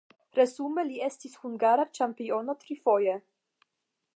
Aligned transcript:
Resume 0.37 0.85
li 0.87 0.95
estis 1.07 1.35
hungara 1.43 1.85
ĉampiono 1.99 2.57
trifoje. 2.65 3.17